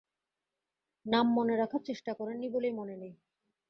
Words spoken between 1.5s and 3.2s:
রাখার চেষ্টা করেন নি বলেই মনে নেই।